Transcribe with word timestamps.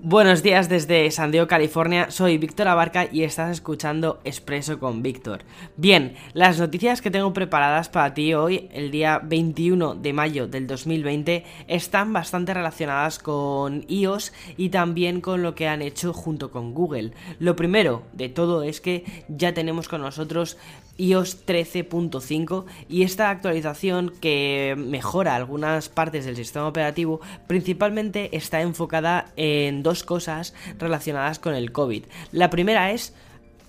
Buenos 0.00 0.44
días 0.44 0.68
desde 0.68 1.10
San 1.10 1.32
Diego, 1.32 1.48
California. 1.48 2.12
Soy 2.12 2.38
Víctor 2.38 2.68
Abarca 2.68 3.08
y 3.10 3.24
estás 3.24 3.50
escuchando 3.50 4.20
Expreso 4.22 4.78
con 4.78 5.02
Víctor. 5.02 5.40
Bien, 5.76 6.14
las 6.34 6.60
noticias 6.60 7.02
que 7.02 7.10
tengo 7.10 7.32
preparadas 7.32 7.88
para 7.88 8.14
ti 8.14 8.32
hoy, 8.32 8.68
el 8.72 8.92
día 8.92 9.18
21 9.18 9.96
de 9.96 10.12
mayo 10.12 10.46
del 10.46 10.68
2020, 10.68 11.44
están 11.66 12.12
bastante 12.12 12.54
relacionadas 12.54 13.18
con 13.18 13.84
iOS 13.88 14.32
y 14.56 14.68
también 14.68 15.20
con 15.20 15.42
lo 15.42 15.56
que 15.56 15.66
han 15.66 15.82
hecho 15.82 16.12
junto 16.12 16.52
con 16.52 16.74
Google. 16.74 17.10
Lo 17.40 17.56
primero 17.56 18.04
de 18.12 18.28
todo 18.28 18.62
es 18.62 18.80
que 18.80 19.04
ya 19.26 19.52
tenemos 19.52 19.88
con 19.88 20.02
nosotros 20.02 20.58
iOS 20.98 21.46
13.5 21.46 22.66
y 22.88 23.02
esta 23.02 23.30
actualización 23.30 24.12
que 24.20 24.74
mejora 24.76 25.34
algunas 25.34 25.88
partes 25.88 26.26
del 26.26 26.36
sistema 26.36 26.68
operativo 26.68 27.20
principalmente 27.46 28.36
está 28.36 28.60
enfocada 28.60 29.32
en 29.36 29.82
dos 29.82 30.04
cosas 30.04 30.54
relacionadas 30.78 31.38
con 31.38 31.54
el 31.54 31.72
COVID. 31.72 32.04
La 32.32 32.50
primera 32.50 32.92
es 32.92 33.14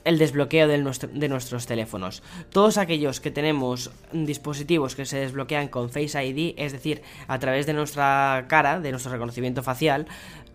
el 0.06 0.18
desbloqueo 0.18 0.68
de, 0.68 0.78
nuestros 1.30 1.66
teléfonos. 1.66 2.24
Todos 2.52 2.78
aquellos 2.78 3.20
que 3.20 3.32
tenemos 3.32 3.92
dispositivos 4.12 4.96
que 4.96 5.06
se 5.06 5.20
desbloquean 5.20 5.68
con 5.68 5.90
Face 5.90 6.26
ID, 6.26 6.56
es 6.58 6.72
decir, 6.72 7.02
a 7.28 7.38
través 7.38 7.66
de 7.66 7.74
nuestra 7.74 8.46
cara, 8.48 8.80
de 8.80 8.92
nuestro 8.92 9.12
reconocimiento 9.12 9.62
facial, 9.62 10.08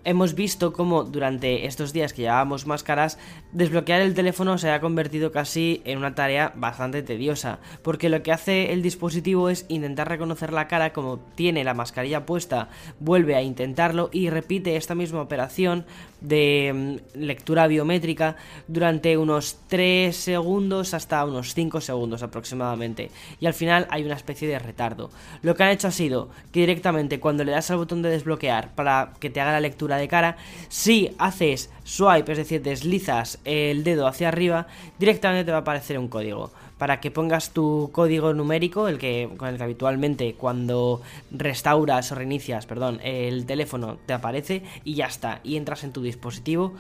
hemos 0.05 0.35
visto 0.35 0.73
cómo 0.73 1.05
durante 1.05 1.67
estos 1.67 1.93
días 1.93 2.13
que 2.13 2.23
llevábamos 2.23 2.67
máscaras, 2.67 3.19
desbloquear 3.53 4.03
el 4.03 4.15
teléfono 4.15 4.59
se 4.59 4.71
ha 4.71 4.81
convertido 4.81 5.33
casi 5.33 5.83
en 5.85 5.99
una 5.99 6.15
tarea 6.15 6.53
bastante 6.57 7.03
tediosa, 7.03 7.59
porque 7.83 8.09
lo 8.09 8.23
que 8.23 8.33
hace 8.33 8.73
el 8.73 8.83
dispositivo 8.83 9.49
es 9.49 9.67
intentar 9.69 10.09
reconocer 10.09 10.53
la 10.53 10.69
cara 10.69 10.93
como 10.93 11.19
tiene 11.35 11.65
la 11.65 11.75
mascarilla 11.75 12.27
puesta, 12.27 12.69
vuelve 13.01 13.35
a 13.35 13.43
intentarlo 13.43 14.11
y 14.13 14.31
repite 14.31 14.77
esta 14.77 14.95
misma 14.95 15.23
operación 15.23 15.87
de 16.21 17.01
mm, 17.15 17.19
lectura 17.19 17.67
biométrica 17.67 18.37
durante 18.67 19.17
unos 19.17 19.59
3 19.69 20.15
segundos 20.17 20.95
hasta 20.95 21.25
unos 21.25 21.55
5 21.55 21.81
segundos 21.81 22.23
aproximadamente. 22.23 23.11
Y 23.41 23.47
al 23.47 23.55
final 23.55 23.87
hay 23.91 24.05
una 24.05 24.15
especie 24.15 24.49
de 24.49 24.59
retardo. 24.59 25.11
Lo 25.43 25.55
que 25.55 25.63
han 25.63 25.71
hecho 25.71 25.89
ha 25.89 25.93
sido 25.93 26.31
que 26.53 26.61
directamente 26.61 27.21
cuando 27.21 27.45
le 27.45 27.53
das 27.53 27.71
al 27.71 27.77
botón 27.77 28.03
de 28.03 28.11
desbloquear 28.11 28.75
para 28.75 29.13
que 29.21 29.31
te 29.31 29.41
haga 29.41 29.53
la 29.53 29.61
lectura 29.61 29.94
de 29.97 30.09
cara, 30.09 30.37
si 30.69 31.15
haces 31.19 31.71
swipe, 31.85 32.33
es 32.33 32.39
decir, 32.39 32.63
deslizas 32.63 33.39
el 33.45 33.85
dedo 33.85 34.07
hacia 34.07 34.29
arriba, 34.29 34.67
directamente 34.99 35.45
te 35.45 35.51
va 35.51 35.59
a 35.59 35.61
aparecer 35.61 35.99
un 35.99 36.09
código. 36.09 36.51
Para 36.79 37.01
que 37.01 37.11
pongas 37.11 37.51
tu 37.51 37.91
código 37.93 38.35
numérico, 38.35 38.89
el 38.89 38.99
que 38.99 39.31
con 39.37 39.49
el 39.49 39.57
que 39.57 39.63
habitualmente 39.63 40.35
cuando 40.35 41.03
restauras 41.31 42.11
o 42.11 42.15
reinicias, 42.17 42.67
perdón, 42.67 43.01
el 43.05 43.47
teléfono 43.47 43.97
te 44.07 44.13
aparece 44.13 44.63
y 44.85 44.95
ya 44.95 45.07
está, 45.07 45.41
y 45.45 45.57
entras 45.57 45.85
en 45.85 45.93
tu 45.93 46.03
dispositivo 46.03 46.75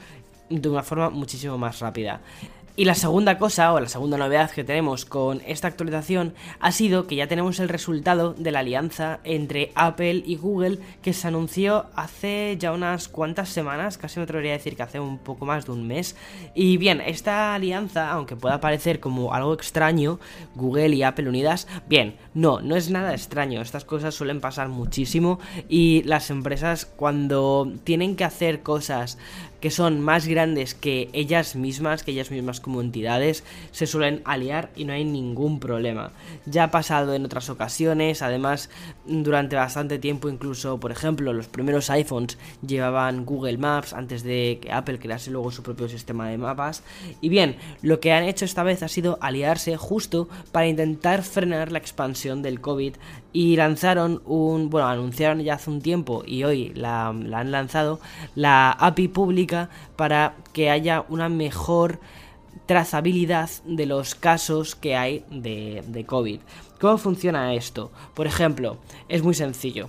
de 0.50 0.68
una 0.68 0.82
forma 0.82 1.10
muchísimo 1.10 1.58
más 1.58 1.78
rápida. 1.78 2.20
Y 2.76 2.86
la 2.86 2.96
segunda 2.96 3.38
cosa, 3.38 3.72
o 3.72 3.78
la 3.78 3.88
segunda 3.88 4.18
novedad 4.18 4.50
que 4.50 4.64
tenemos 4.64 5.04
con 5.04 5.40
esta 5.46 5.68
actualización, 5.68 6.34
ha 6.58 6.72
sido 6.72 7.06
que 7.06 7.14
ya 7.14 7.28
tenemos 7.28 7.60
el 7.60 7.68
resultado 7.68 8.34
de 8.34 8.50
la 8.50 8.58
alianza 8.58 9.20
entre 9.22 9.70
Apple 9.76 10.24
y 10.26 10.34
Google 10.34 10.80
que 11.00 11.12
se 11.12 11.28
anunció 11.28 11.86
hace 11.94 12.56
ya 12.58 12.72
unas 12.72 13.06
cuantas 13.06 13.50
semanas, 13.50 13.96
casi 13.96 14.18
me 14.18 14.24
atrevería 14.24 14.54
a 14.54 14.56
decir 14.56 14.74
que 14.74 14.82
hace 14.82 14.98
un 14.98 15.18
poco 15.18 15.46
más 15.46 15.66
de 15.66 15.70
un 15.70 15.86
mes. 15.86 16.16
Y 16.52 16.76
bien, 16.76 17.00
esta 17.00 17.54
alianza, 17.54 18.10
aunque 18.10 18.34
pueda 18.34 18.60
parecer 18.60 18.98
como 18.98 19.32
algo 19.34 19.54
extraño, 19.54 20.18
Google 20.56 20.96
y 20.96 21.04
Apple 21.04 21.28
unidas, 21.28 21.68
bien, 21.88 22.16
no, 22.34 22.60
no 22.60 22.74
es 22.74 22.90
nada 22.90 23.14
extraño, 23.14 23.62
estas 23.62 23.84
cosas 23.84 24.16
suelen 24.16 24.40
pasar 24.40 24.68
muchísimo 24.68 25.38
y 25.68 26.02
las 26.06 26.28
empresas 26.28 26.86
cuando 26.86 27.72
tienen 27.84 28.16
que 28.16 28.24
hacer 28.24 28.62
cosas 28.62 29.16
que 29.64 29.70
son 29.70 30.02
más 30.02 30.26
grandes 30.26 30.74
que 30.74 31.08
ellas 31.14 31.56
mismas, 31.56 32.02
que 32.02 32.10
ellas 32.10 32.30
mismas 32.30 32.60
como 32.60 32.82
entidades, 32.82 33.44
se 33.70 33.86
suelen 33.86 34.20
aliar 34.26 34.68
y 34.76 34.84
no 34.84 34.92
hay 34.92 35.06
ningún 35.06 35.58
problema. 35.58 36.12
Ya 36.44 36.64
ha 36.64 36.70
pasado 36.70 37.14
en 37.14 37.24
otras 37.24 37.48
ocasiones, 37.48 38.20
además 38.20 38.68
durante 39.06 39.56
bastante 39.56 39.98
tiempo 39.98 40.28
incluso, 40.28 40.78
por 40.78 40.92
ejemplo, 40.92 41.32
los 41.32 41.48
primeros 41.48 41.88
iPhones 41.88 42.36
llevaban 42.60 43.24
Google 43.24 43.56
Maps 43.56 43.94
antes 43.94 44.22
de 44.22 44.58
que 44.60 44.70
Apple 44.70 44.98
crease 44.98 45.30
luego 45.30 45.50
su 45.50 45.62
propio 45.62 45.88
sistema 45.88 46.28
de 46.28 46.36
mapas. 46.36 46.82
Y 47.22 47.30
bien, 47.30 47.56
lo 47.80 48.00
que 48.00 48.12
han 48.12 48.24
hecho 48.24 48.44
esta 48.44 48.64
vez 48.64 48.82
ha 48.82 48.88
sido 48.88 49.16
aliarse 49.22 49.78
justo 49.78 50.28
para 50.52 50.66
intentar 50.66 51.22
frenar 51.22 51.72
la 51.72 51.78
expansión 51.78 52.42
del 52.42 52.60
COVID 52.60 52.96
y 53.34 53.56
lanzaron 53.56 54.22
un, 54.24 54.70
bueno, 54.70 54.86
anunciaron 54.86 55.40
ya 55.40 55.54
hace 55.54 55.68
un 55.68 55.82
tiempo 55.82 56.22
y 56.24 56.44
hoy 56.44 56.72
la, 56.74 57.08
han 57.08 57.50
lanzado, 57.50 57.98
la 58.36 58.70
API 58.70 59.08
pública 59.08 59.68
para 59.96 60.36
que 60.52 60.70
haya 60.70 61.04
una 61.08 61.28
mejor 61.28 61.98
trazabilidad 62.66 63.50
de 63.66 63.86
los 63.86 64.14
casos 64.14 64.76
que 64.76 64.96
hay 64.96 65.24
de, 65.30 65.82
de 65.88 66.06
COVID. 66.06 66.40
¿Cómo 66.80 66.96
funciona 66.96 67.52
esto? 67.54 67.90
Por 68.14 68.28
ejemplo, 68.28 68.78
es 69.08 69.24
muy 69.24 69.34
sencillo. 69.34 69.88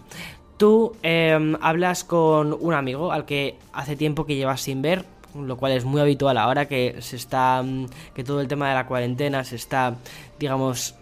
Tú 0.58 0.96
em, 1.04 1.56
hablas 1.62 2.04
con 2.04 2.58
un 2.60 2.74
amigo 2.74 3.12
al 3.12 3.26
que 3.26 3.58
hace 3.74 3.96
tiempo 3.96 4.26
que 4.26 4.36
llevas 4.36 4.62
sin 4.62 4.82
ver, 4.82 5.06
lo 5.36 5.56
cual 5.58 5.74
es 5.74 5.86
muy 5.86 6.02
habitual 6.02 6.38
ahora 6.40 6.68
que 6.68 6.96
se 7.02 7.16
está 7.16 7.62
mm, 7.62 7.86
que 8.16 8.24
todo 8.24 8.42
el 8.42 8.48
tema 8.48 8.70
de 8.70 8.74
la 8.74 8.88
cuarentena 8.88 9.44
se 9.44 9.58
está 9.58 9.98
digamos 10.40 10.96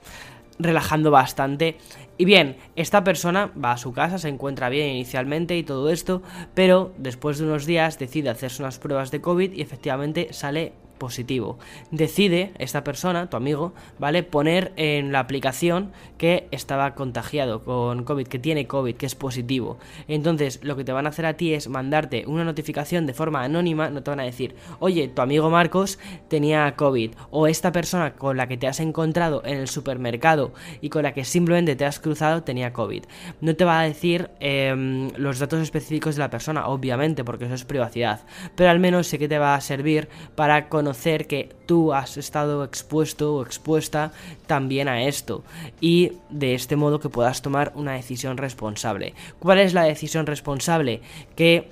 relajando 0.60 1.12
bastante. 1.12 1.78
Y 2.18 2.26
bien, 2.26 2.58
esta 2.76 3.04
persona 3.04 3.52
va 3.62 3.72
a 3.72 3.78
su 3.78 3.94
casa, 3.94 4.18
se 4.18 4.30
encuentra 4.30 4.70
bien 4.70 4.90
inicialmente 4.90 5.58
y 5.58 5.64
todo 5.64 5.90
esto, 5.90 6.22
pero 6.54 6.94
después 6.98 7.38
de 7.38 7.46
unos 7.46 7.66
días 7.66 8.00
decide 8.00 8.30
hacerse 8.30 8.62
unas 8.62 8.80
pruebas 8.80 9.12
de 9.12 9.22
COVID 9.22 9.54
y 9.54 9.62
efectivamente 9.62 10.30
sale 10.32 10.74
positivo. 11.04 11.60
Decide 11.92 12.54
esta 12.60 12.86
persona, 12.86 13.30
tu 13.30 13.36
amigo, 13.36 13.74
¿vale? 14.00 14.24
Poner 14.24 14.72
en 14.78 15.12
la 15.12 15.20
aplicación 15.20 15.92
que 16.18 16.48
estaba 16.52 16.96
contagiado 16.96 17.66
con 17.66 18.06
COVID, 18.06 18.26
que 18.26 18.40
tiene 18.40 18.68
COVID, 18.68 18.96
que 18.96 19.06
es 19.06 19.16
positivo. 19.16 19.80
Entonces, 20.08 20.62
lo 20.64 20.78
que 20.78 20.86
te 20.86 20.94
van 20.94 21.06
a 21.06 21.10
hacer 21.10 21.26
a 21.26 21.34
ti 21.34 21.54
es 21.54 21.68
mandarte 21.68 22.24
una 22.26 22.46
notificación 22.46 23.06
de 23.06 23.14
forma 23.14 23.44
anónima, 23.44 23.90
no 23.90 24.02
te 24.02 24.12
van 24.12 24.22
a 24.22 24.24
decir, 24.24 24.56
oye, 24.80 25.10
tu 25.10 25.22
amigo 25.22 25.50
Marcos 25.50 26.00
tenía 26.30 26.74
COVID, 26.78 27.12
o 27.32 27.48
esta 27.48 27.74
persona 27.74 28.14
con 28.16 28.38
la 28.38 28.48
que 28.48 28.56
te 28.56 28.68
has 28.68 28.80
encontrado 28.80 29.42
en 29.44 29.58
el 29.58 29.68
supermercado 29.68 30.54
y 30.80 30.88
con 30.88 31.04
la 31.04 31.14
que 31.14 31.26
simplemente 31.26 31.76
te 31.76 31.84
has 31.84 32.00
cruzado 32.00 32.44
tenía 32.44 32.72
COVID. 32.72 33.04
No 33.42 33.58
te 33.58 33.66
va 33.66 33.82
a 33.82 33.84
decir 33.84 34.30
em, 34.40 35.10
los 35.18 35.40
datos 35.40 35.60
específicos 35.60 36.16
de 36.16 36.22
la 36.22 36.30
persona, 36.30 36.68
obviamente, 36.68 37.26
porque 37.26 37.44
eso 37.44 37.56
es 37.56 37.66
privacidad, 37.66 38.22
pero 38.56 38.70
al 38.70 38.80
menos 38.80 39.08
sí 39.08 39.18
que 39.18 39.28
te 39.28 39.38
va 39.38 39.54
a 39.56 39.60
servir 39.60 40.08
para 40.36 40.70
conocer 40.70 40.93
que 41.28 41.50
tú 41.66 41.94
has 41.94 42.18
estado 42.18 42.64
expuesto 42.64 43.36
o 43.36 43.44
expuesta 43.44 44.12
también 44.48 44.88
a 44.88 45.04
esto 45.04 45.44
y 45.82 46.14
de 46.30 46.56
este 46.56 46.76
modo 46.76 47.00
que 47.00 47.10
puedas 47.10 47.42
tomar 47.42 47.72
una 47.76 47.94
decisión 47.94 48.38
responsable. 48.38 49.14
¿Cuál 49.40 49.60
es 49.60 49.74
la 49.74 49.84
decisión 49.84 50.26
responsable? 50.26 51.02
Que 51.36 51.72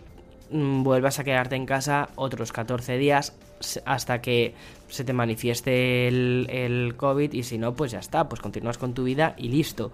vuelvas 0.51 1.19
a 1.19 1.23
quedarte 1.23 1.55
en 1.55 1.65
casa 1.65 2.09
otros 2.15 2.51
14 2.51 2.97
días 2.97 3.33
hasta 3.85 4.21
que 4.21 4.53
se 4.87 5.03
te 5.03 5.13
manifieste 5.13 6.07
el, 6.07 6.47
el, 6.49 6.95
COVID 6.95 7.31
y 7.33 7.43
si 7.43 7.57
no, 7.57 7.73
pues 7.73 7.91
ya 7.91 7.99
está, 7.99 8.27
pues 8.27 8.41
continúas 8.41 8.77
con 8.77 8.93
tu 8.93 9.03
vida 9.03 9.35
y 9.37 9.49
listo. 9.49 9.91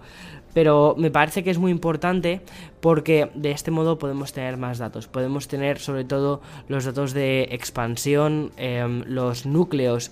Pero 0.54 0.94
me 0.98 1.10
parece 1.10 1.44
que 1.44 1.50
es 1.50 1.58
muy 1.58 1.70
importante 1.70 2.40
porque 2.80 3.30
de 3.34 3.50
este 3.50 3.70
modo 3.70 3.98
podemos 3.98 4.32
tener 4.32 4.56
más 4.56 4.78
datos. 4.78 5.06
Podemos 5.06 5.46
tener 5.46 5.78
sobre 5.78 6.04
todo 6.04 6.40
los 6.68 6.84
datos 6.84 7.12
de 7.12 7.48
expansión, 7.50 8.50
em, 8.56 9.04
los 9.06 9.46
núcleos 9.46 10.10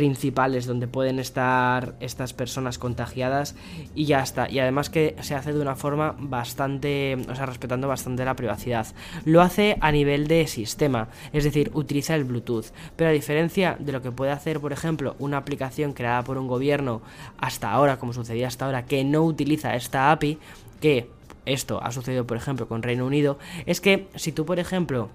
principales 0.00 0.64
donde 0.64 0.88
pueden 0.88 1.18
estar 1.18 1.94
estas 2.00 2.32
personas 2.32 2.78
contagiadas 2.78 3.54
y 3.94 4.06
ya 4.06 4.22
está. 4.22 4.50
Y 4.50 4.58
además 4.58 4.88
que 4.88 5.14
se 5.20 5.34
hace 5.34 5.52
de 5.52 5.60
una 5.60 5.76
forma 5.76 6.16
bastante, 6.18 7.18
o 7.30 7.34
sea, 7.34 7.44
respetando 7.44 7.86
bastante 7.86 8.24
la 8.24 8.34
privacidad. 8.34 8.86
Lo 9.26 9.42
hace 9.42 9.76
a 9.82 9.92
nivel 9.92 10.26
de 10.26 10.46
sistema, 10.46 11.08
es 11.34 11.44
decir, 11.44 11.70
utiliza 11.74 12.14
el 12.14 12.24
Bluetooth. 12.24 12.72
Pero 12.96 13.10
a 13.10 13.12
diferencia 13.12 13.76
de 13.78 13.92
lo 13.92 14.00
que 14.00 14.10
puede 14.10 14.32
hacer, 14.32 14.58
por 14.58 14.72
ejemplo, 14.72 15.16
una 15.18 15.36
aplicación 15.36 15.92
creada 15.92 16.24
por 16.24 16.38
un 16.38 16.48
gobierno 16.48 17.02
hasta 17.36 17.70
ahora, 17.70 17.98
como 17.98 18.14
sucedía 18.14 18.48
hasta 18.48 18.64
ahora, 18.64 18.86
que 18.86 19.04
no 19.04 19.22
utiliza 19.22 19.74
esta 19.74 20.12
API, 20.12 20.38
que 20.80 21.10
esto 21.44 21.78
ha 21.82 21.92
sucedido, 21.92 22.26
por 22.26 22.38
ejemplo, 22.38 22.68
con 22.68 22.82
Reino 22.82 23.04
Unido, 23.04 23.38
es 23.66 23.82
que 23.82 24.08
si 24.14 24.32
tú, 24.32 24.46
por 24.46 24.58
ejemplo, 24.58 25.10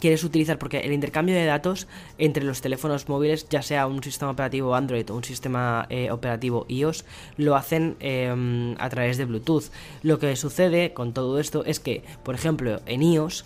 quieres 0.00 0.24
utilizar, 0.24 0.58
porque 0.58 0.78
el 0.78 0.92
intercambio 0.92 1.34
de 1.34 1.44
datos 1.44 1.86
entre 2.18 2.44
los 2.44 2.60
teléfonos 2.60 3.08
móviles, 3.08 3.48
ya 3.48 3.62
sea 3.62 3.86
un 3.86 4.02
sistema 4.02 4.32
operativo 4.32 4.74
Android 4.74 5.08
o 5.10 5.14
un 5.14 5.24
sistema 5.24 5.86
eh, 5.90 6.10
operativo 6.10 6.66
iOS, 6.68 7.04
lo 7.36 7.56
hacen 7.56 7.96
em, 8.00 8.74
a 8.78 8.88
través 8.88 9.18
de 9.18 9.24
Bluetooth. 9.24 9.64
Lo 10.02 10.18
que 10.18 10.34
sucede 10.36 10.92
con 10.92 11.12
todo 11.12 11.38
esto 11.38 11.64
es 11.64 11.80
que, 11.80 12.02
por 12.22 12.34
ejemplo, 12.34 12.80
en 12.86 13.02
iOS 13.02 13.44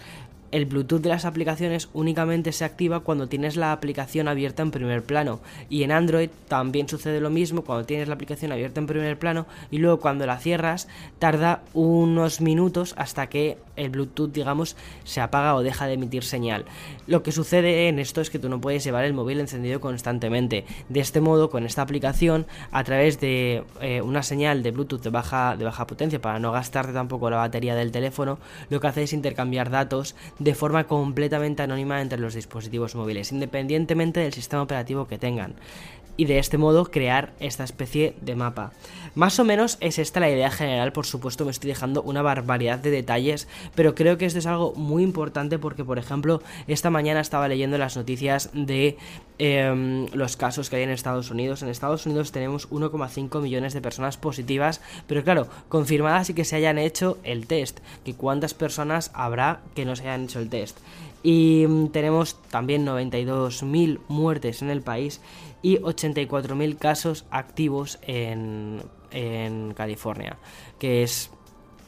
el 0.52 0.66
Bluetooth 0.66 1.00
de 1.00 1.08
las 1.08 1.24
aplicaciones 1.24 1.88
únicamente 1.94 2.52
se 2.52 2.64
activa 2.64 3.00
cuando 3.00 3.26
tienes 3.26 3.56
la 3.56 3.72
aplicación 3.72 4.28
abierta 4.28 4.62
en 4.62 4.70
primer 4.70 5.02
plano. 5.02 5.40
Y 5.68 5.82
en 5.82 5.92
Android 5.92 6.28
también 6.46 6.88
sucede 6.88 7.20
lo 7.20 7.30
mismo 7.30 7.62
cuando 7.62 7.86
tienes 7.86 8.06
la 8.06 8.14
aplicación 8.14 8.52
abierta 8.52 8.78
en 8.78 8.86
primer 8.86 9.18
plano 9.18 9.46
y 9.70 9.78
luego 9.78 10.00
cuando 10.00 10.26
la 10.26 10.38
cierras 10.38 10.88
tarda 11.18 11.62
unos 11.72 12.40
minutos 12.40 12.94
hasta 12.98 13.28
que 13.28 13.56
el 13.76 13.88
Bluetooth, 13.88 14.30
digamos, 14.30 14.76
se 15.04 15.22
apaga 15.22 15.54
o 15.54 15.62
deja 15.62 15.86
de 15.86 15.94
emitir 15.94 16.22
señal. 16.22 16.66
Lo 17.06 17.22
que 17.22 17.32
sucede 17.32 17.88
en 17.88 17.98
esto 17.98 18.20
es 18.20 18.28
que 18.28 18.38
tú 18.38 18.50
no 18.50 18.60
puedes 18.60 18.84
llevar 18.84 19.04
el 19.04 19.14
móvil 19.14 19.40
encendido 19.40 19.80
constantemente. 19.80 20.66
De 20.90 21.00
este 21.00 21.22
modo, 21.22 21.48
con 21.48 21.64
esta 21.64 21.80
aplicación, 21.80 22.46
a 22.70 22.84
través 22.84 23.18
de 23.20 23.64
eh, 23.80 24.02
una 24.02 24.22
señal 24.22 24.62
de 24.62 24.70
Bluetooth 24.70 25.02
de 25.02 25.10
baja, 25.10 25.56
de 25.56 25.64
baja 25.64 25.86
potencia 25.86 26.20
para 26.20 26.38
no 26.38 26.52
gastarte 26.52 26.92
tampoco 26.92 27.30
la 27.30 27.38
batería 27.38 27.74
del 27.74 27.90
teléfono, 27.90 28.38
lo 28.68 28.80
que 28.80 28.86
hace 28.86 29.02
es 29.04 29.14
intercambiar 29.14 29.70
datos 29.70 30.14
de 30.42 30.54
forma 30.54 30.84
completamente 30.84 31.62
anónima 31.62 32.00
entre 32.00 32.18
los 32.18 32.34
dispositivos 32.34 32.94
móviles, 32.94 33.32
independientemente 33.32 34.20
del 34.20 34.32
sistema 34.32 34.62
operativo 34.62 35.06
que 35.06 35.18
tengan 35.18 35.54
y 36.16 36.26
de 36.26 36.38
este 36.38 36.58
modo 36.58 36.90
crear 36.90 37.32
esta 37.40 37.64
especie 37.64 38.14
de 38.20 38.36
mapa. 38.36 38.72
Más 39.14 39.38
o 39.38 39.44
menos 39.44 39.76
es 39.80 39.98
esta 39.98 40.20
la 40.20 40.30
idea 40.30 40.50
general, 40.50 40.92
por 40.92 41.04
supuesto 41.04 41.44
me 41.44 41.50
estoy 41.50 41.68
dejando 41.68 42.02
una 42.02 42.22
barbaridad 42.22 42.78
de 42.78 42.90
detalles, 42.90 43.46
pero 43.74 43.94
creo 43.94 44.16
que 44.16 44.24
esto 44.24 44.38
es 44.38 44.46
algo 44.46 44.72
muy 44.74 45.02
importante 45.02 45.58
porque, 45.58 45.84
por 45.84 45.98
ejemplo, 45.98 46.42
esta 46.66 46.88
mañana 46.88 47.20
estaba 47.20 47.48
leyendo 47.48 47.76
las 47.76 47.96
noticias 47.96 48.48
de 48.54 48.96
em, 49.38 50.06
los 50.14 50.36
casos 50.36 50.70
que 50.70 50.76
hay 50.76 50.82
en 50.84 50.90
Estados 50.90 51.30
Unidos. 51.30 51.62
En 51.62 51.68
Estados 51.68 52.06
Unidos 52.06 52.32
tenemos 52.32 52.70
1,5 52.70 53.42
millones 53.42 53.74
de 53.74 53.82
personas 53.82 54.16
positivas, 54.16 54.80
pero 55.06 55.22
claro, 55.24 55.48
confirmadas 55.68 56.30
y 56.30 56.34
que 56.34 56.44
se 56.46 56.56
hayan 56.56 56.78
hecho 56.78 57.18
el 57.22 57.46
test, 57.46 57.80
que 58.04 58.14
cuántas 58.14 58.54
personas 58.54 59.10
habrá 59.12 59.60
que 59.74 59.84
no 59.84 59.94
se 59.94 60.04
hayan 60.04 60.24
hecho 60.24 60.38
el 60.38 60.48
test. 60.48 60.78
Y 61.22 61.66
mm, 61.68 61.88
tenemos 61.88 62.40
también 62.50 62.86
92.000 62.86 64.00
muertes 64.08 64.62
en 64.62 64.70
el 64.70 64.82
país 64.82 65.20
y 65.62 65.78
84.000 65.78 66.78
casos 66.78 67.24
activos 67.30 67.98
en, 68.02 68.82
en 69.10 69.74
California, 69.74 70.38
que 70.78 71.02
es 71.02 71.30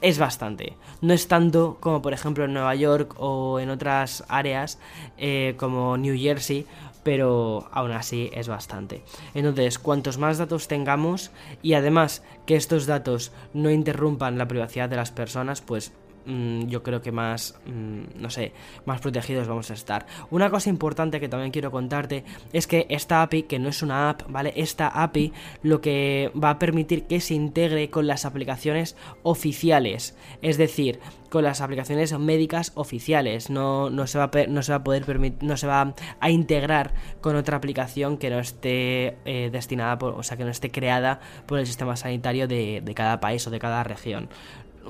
es 0.04 0.18
bastante. 0.18 0.76
No 1.00 1.14
es 1.14 1.28
tanto 1.28 1.78
como 1.80 2.02
por 2.02 2.12
ejemplo 2.12 2.44
en 2.44 2.52
Nueva 2.52 2.74
York 2.74 3.14
o 3.18 3.58
en 3.58 3.70
otras 3.70 4.22
áreas 4.28 4.78
eh, 5.16 5.54
como 5.56 5.96
New 5.96 6.14
Jersey, 6.18 6.66
pero 7.02 7.68
aún 7.72 7.92
así 7.92 8.30
es 8.34 8.46
bastante. 8.46 9.02
Entonces, 9.32 9.78
cuantos 9.78 10.18
más 10.18 10.36
datos 10.36 10.68
tengamos 10.68 11.30
y 11.62 11.72
además 11.72 12.22
que 12.44 12.56
estos 12.56 12.84
datos 12.84 13.32
no 13.54 13.70
interrumpan 13.70 14.36
la 14.36 14.46
privacidad 14.46 14.90
de 14.90 14.96
las 14.96 15.10
personas, 15.10 15.62
pues 15.62 15.92
Mm, 16.26 16.68
yo 16.68 16.82
creo 16.82 17.02
que 17.02 17.12
más, 17.12 17.58
mm, 17.66 18.20
no 18.20 18.30
sé, 18.30 18.52
más 18.86 19.00
protegidos 19.00 19.46
vamos 19.46 19.70
a 19.70 19.74
estar. 19.74 20.06
Una 20.30 20.50
cosa 20.50 20.70
importante 20.70 21.20
que 21.20 21.28
también 21.28 21.50
quiero 21.50 21.70
contarte 21.70 22.24
es 22.52 22.66
que 22.66 22.86
esta 22.88 23.22
API, 23.22 23.42
que 23.42 23.58
no 23.58 23.68
es 23.68 23.82
una 23.82 24.08
app, 24.10 24.22
¿vale? 24.28 24.52
Esta 24.56 24.88
API 24.88 25.32
lo 25.62 25.80
que 25.80 26.32
va 26.42 26.50
a 26.50 26.58
permitir 26.58 27.04
que 27.06 27.20
se 27.20 27.34
integre 27.34 27.90
con 27.90 28.06
las 28.06 28.24
aplicaciones 28.24 28.96
oficiales, 29.22 30.16
es 30.40 30.56
decir, 30.56 31.00
con 31.28 31.44
las 31.44 31.60
aplicaciones 31.60 32.16
médicas 32.18 32.72
oficiales. 32.74 33.50
No, 33.50 33.90
no, 33.90 34.06
se, 34.06 34.18
va 34.18 34.30
a, 34.32 34.46
no 34.48 34.62
se 34.62 34.72
va 34.72 34.76
a 34.76 34.84
poder 34.84 35.04
permitir, 35.04 35.42
no 35.42 35.56
se 35.56 35.66
va 35.66 35.94
a 36.20 36.30
integrar 36.30 36.94
con 37.20 37.36
otra 37.36 37.56
aplicación 37.56 38.16
que 38.16 38.30
no 38.30 38.38
esté 38.38 39.18
eh, 39.24 39.50
destinada, 39.52 39.98
por, 39.98 40.14
o 40.14 40.22
sea, 40.22 40.36
que 40.36 40.44
no 40.44 40.50
esté 40.50 40.70
creada 40.70 41.20
por 41.46 41.58
el 41.58 41.66
sistema 41.66 41.96
sanitario 41.96 42.48
de, 42.48 42.80
de 42.82 42.94
cada 42.94 43.20
país 43.20 43.46
o 43.46 43.50
de 43.50 43.58
cada 43.58 43.82
región 43.84 44.28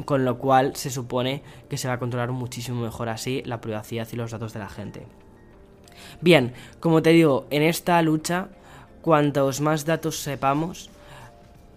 con 0.04 0.24
lo 0.24 0.38
cual 0.38 0.76
se 0.76 0.90
supone 0.90 1.42
que 1.68 1.78
se 1.78 1.88
va 1.88 1.94
a 1.94 1.98
controlar 1.98 2.32
muchísimo 2.32 2.82
mejor 2.82 3.08
así 3.08 3.42
la 3.44 3.60
privacidad 3.60 4.08
y 4.12 4.16
los 4.16 4.30
datos 4.30 4.52
de 4.52 4.58
la 4.60 4.68
gente. 4.68 5.06
Bien, 6.20 6.52
como 6.80 7.02
te 7.02 7.10
digo, 7.10 7.46
en 7.50 7.62
esta 7.62 8.00
lucha, 8.02 8.48
cuantos 9.02 9.60
más 9.60 9.84
datos 9.84 10.18
sepamos, 10.18 10.90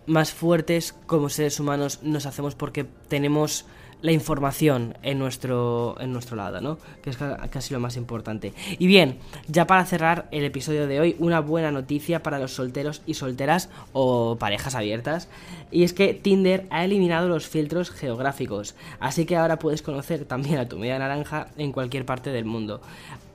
más 0.05 0.31
fuertes 0.31 0.95
como 1.05 1.29
seres 1.29 1.59
humanos 1.59 1.99
nos 2.01 2.25
hacemos 2.25 2.55
porque 2.55 2.85
tenemos 3.07 3.65
la 4.01 4.11
información 4.11 4.97
en 5.01 5.19
nuestro, 5.19 5.95
en 5.99 6.13
nuestro 6.13 6.35
lado, 6.35 6.61
¿no? 6.61 6.77
Que 7.01 7.09
es 7.09 7.17
casi 7.49 7.73
lo 7.73 7.79
más 7.79 7.97
importante. 7.97 8.53
Y 8.77 8.87
bien, 8.87 9.19
ya 9.47 9.65
para 9.65 9.85
cerrar 9.85 10.27
el 10.31 10.43
episodio 10.43 10.87
de 10.87 10.99
hoy, 10.99 11.15
una 11.19 11.39
buena 11.39 11.71
noticia 11.71 12.21
para 12.21 12.39
los 12.39 12.53
solteros 12.53 13.01
y 13.05 13.15
solteras 13.15 13.69
o 13.93 14.37
parejas 14.39 14.75
abiertas. 14.75 15.29
Y 15.71 15.83
es 15.83 15.93
que 15.93 16.13
Tinder 16.13 16.67
ha 16.69 16.85
eliminado 16.85 17.27
los 17.27 17.47
filtros 17.47 17.89
geográficos. 17.89 18.75
Así 18.99 19.25
que 19.25 19.35
ahora 19.35 19.59
puedes 19.59 19.81
conocer 19.81 20.25
también 20.25 20.59
a 20.59 20.67
tu 20.67 20.77
media 20.77 20.99
naranja 20.99 21.47
en 21.57 21.71
cualquier 21.71 22.05
parte 22.05 22.29
del 22.31 22.45
mundo. 22.45 22.81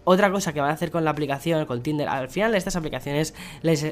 Otra 0.04 0.32
cosa 0.32 0.52
que 0.52 0.60
van 0.60 0.70
a 0.70 0.74
hacer 0.74 0.90
con 0.90 1.04
la 1.04 1.10
aplicación, 1.10 1.64
con 1.66 1.82
Tinder, 1.82 2.08
al 2.08 2.28
final 2.28 2.54
estas 2.54 2.74
aplicaciones 2.74 3.34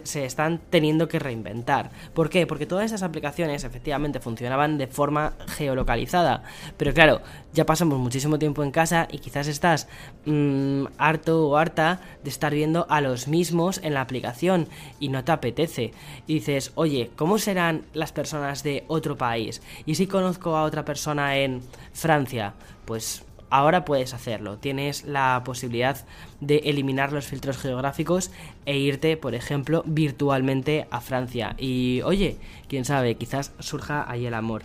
se 0.03 0.25
están 0.25 0.61
teniendo 0.71 1.07
que 1.07 1.21
reinventar. 1.21 1.91
¿Por 2.15 2.31
qué? 2.31 2.47
Porque 2.47 2.67
todas 2.67 2.87
estas 2.87 3.05
aplicaciones 3.05 3.63
efectivamente 3.63 4.19
funcionaban 4.19 4.77
de 4.77 4.89
forma 4.89 5.35
geolocalizada. 5.57 6.43
Pero 6.77 6.93
claro, 6.95 7.21
ya 7.53 7.65
pasamos 7.65 7.99
muchísimo 7.99 8.39
tiempo 8.39 8.65
en 8.65 8.73
casa 8.73 9.07
y 9.11 9.19
quizás 9.19 9.47
estás 9.47 9.87
mm, 10.25 10.87
harto 10.99 11.49
o 11.49 11.57
harta 11.57 12.01
de 12.25 12.31
estar 12.31 12.53
viendo 12.53 12.87
a 12.89 13.01
los 13.01 13.29
mismos 13.29 13.81
en 13.83 13.95
la 13.95 14.01
aplicación 14.01 14.69
y 14.99 15.09
no 15.09 15.23
te 15.23 15.33
apetece. 15.33 15.93
Y 16.27 16.35
dices, 16.35 16.73
oye, 16.75 17.11
¿cómo 17.15 17.39
serán 17.39 17.85
las 17.93 18.11
personas 18.11 18.65
de 18.65 18.85
otro 18.89 19.17
país? 19.17 19.63
Y 19.87 19.95
si 19.95 20.09
conozco 20.09 20.57
a 20.57 20.65
otra 20.65 20.85
persona 20.85 21.37
en 21.37 21.63
Francia, 21.93 22.55
pues 22.85 23.25
ahora 23.51 23.85
puedes 23.85 24.15
hacerlo. 24.15 24.57
Tienes 24.57 25.05
la 25.05 25.43
posibilidad 25.45 26.05
de 26.41 26.59
eliminar 26.65 27.13
los 27.13 27.27
filtros 27.27 27.59
geográficos 27.59 28.31
e 28.65 28.79
irte, 28.79 29.17
por 29.17 29.35
ejemplo, 29.35 29.83
virtualmente 29.87 30.87
a 30.91 31.01
Francia. 31.01 31.55
Y 31.59 32.01
oye, 32.05 32.37
quién 32.69 32.85
sabe, 32.85 33.17
quizás 33.17 33.53
surja 33.59 34.11
ahí 34.11 34.27
el 34.27 34.35
amor. 34.35 34.63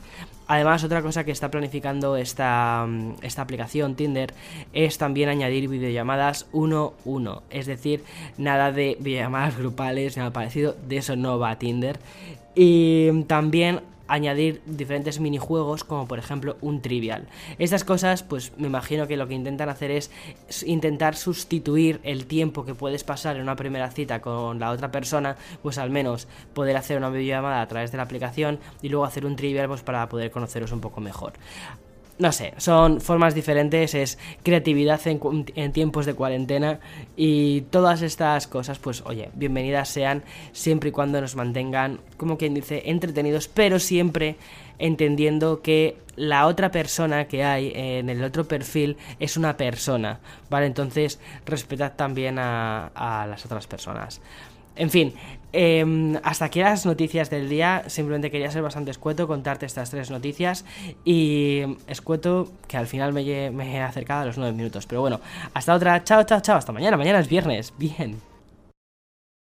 Además, 0.48 0.84
otra 0.84 1.02
cosa 1.02 1.24
que 1.24 1.32
está 1.32 1.50
planificando 1.50 2.18
esta, 2.18 2.88
esta 3.24 3.42
aplicación 3.42 3.96
Tinder 3.96 4.34
es 4.74 5.00
también 5.00 5.30
añadir 5.30 5.68
videollamadas 5.68 6.52
1-1. 6.52 7.42
Es 7.50 7.66
decir, 7.66 8.04
nada 8.38 8.72
de 8.72 8.96
videollamadas 9.02 9.58
grupales, 9.58 10.18
nada 10.18 10.32
parecido, 10.32 10.76
de 10.88 10.98
eso 10.98 11.16
no 11.16 11.40
va 11.40 11.58
Tinder. 11.58 12.00
Y 12.54 13.24
también 13.24 13.82
añadir 14.08 14.62
diferentes 14.66 15.20
minijuegos 15.20 15.84
como 15.84 16.08
por 16.08 16.20
ejemplo 16.20 16.58
un 16.62 16.82
trivial. 16.82 17.28
Estas 17.60 17.84
cosas 17.84 18.24
pues 18.24 18.52
me 18.58 18.68
imagino 18.68 19.08
que 19.08 19.18
lo 19.18 19.28
que 19.28 19.34
intentan 19.34 19.70
hacer 19.70 19.92
es 19.92 20.12
intentar 20.66 21.16
sustituir 21.16 22.00
el 22.04 22.26
tiempo 22.26 22.66
que 22.66 22.76
puedes 22.76 23.04
pasar 23.04 23.36
en 23.36 23.44
una 23.44 23.56
primera 23.56 23.92
cita 23.92 24.22
con 24.22 24.60
la 24.60 24.72
otra 24.72 24.92
persona, 24.92 25.36
pues 25.62 25.78
al 25.78 25.90
menos 25.90 26.28
poder 26.54 26.78
hacer 26.78 26.98
una 26.98 27.10
videollamada 27.10 27.62
a 27.62 27.68
través 27.68 27.92
de 27.92 27.98
la 27.98 28.04
aplicación 28.04 28.60
y 28.82 28.90
luego 28.90 29.06
hacer 29.06 29.26
un 29.26 29.36
trivial 29.36 29.68
pues 29.68 29.82
para 29.82 30.08
poder 30.10 30.32
conoceros 30.32 30.72
un 30.72 30.82
poco 30.82 31.02
mejor 31.02 31.34
no 32.18 32.32
sé, 32.32 32.54
son 32.58 33.02
formas 33.02 33.36
diferentes, 33.36 33.94
es 33.94 34.18
creatividad 34.44 35.02
en, 35.06 35.72
tiempos 35.74 36.06
de 36.06 36.14
cuarentena 36.14 36.80
y 37.18 37.62
todas 37.62 38.02
estas 38.02 38.48
cosas, 38.48 38.80
pues 38.80 39.04
oye, 39.06 39.30
bienvenidas 39.34 39.90
sean 39.90 40.24
siempre 40.54 40.90
y 40.90 40.92
cuando 40.94 41.20
nos 41.20 41.36
mantengan, 41.36 42.00
como 42.18 42.38
quien 42.38 42.54
dice, 42.54 42.84
entretenidos, 42.86 43.48
pero 43.50 43.80
siempre 43.80 44.38
entendiendo 44.80 45.62
que 45.62 45.98
la 46.16 46.48
otra 46.48 46.72
persona 46.72 47.28
que 47.28 47.44
hay 47.44 47.72
en 47.76 48.10
el 48.10 48.24
otro 48.24 48.46
perfil 48.46 48.96
es 49.20 49.36
una 49.36 49.58
persona, 49.58 50.20
¿vale? 50.50 50.68
Entonces, 50.68 51.20
respetad 51.46 51.94
también 51.98 52.38
a 52.40 53.26
las 53.30 53.46
otras 53.46 53.68
personas. 53.68 54.22
En 54.76 54.90
fin, 54.90 55.14
em, 55.54 56.18
hasta 56.24 56.46
aquí 56.46 56.60
las 56.60 56.86
noticias 56.86 57.30
del 57.30 57.50
día. 57.50 57.84
Simplemente 57.88 58.30
quería 58.32 58.52
ser 58.52 58.62
bastante 58.62 58.92
escueto, 58.92 59.28
contarte 59.28 59.66
estas 59.66 59.90
tres 59.90 60.10
noticias. 60.12 60.66
Y 61.04 61.64
escueto 61.88 62.52
que 62.68 62.78
al 62.78 62.88
final 62.88 63.14
me, 63.14 63.52
me 63.52 63.76
he 63.76 63.82
acercado 63.82 64.22
a 64.22 64.26
los 64.26 64.38
nueve 64.38 64.54
minutos. 64.54 64.86
Pero 64.86 65.02
bueno, 65.02 65.20
hasta 65.54 65.74
otra. 65.74 66.04
Chao, 66.04 66.24
chao, 66.24 66.42
chao. 66.42 66.58
Hasta 66.58 66.72
mañana. 66.72 66.98
Mañana 66.98 67.20
es 67.20 67.30
viernes. 67.30 67.74
Bien. 67.78 68.35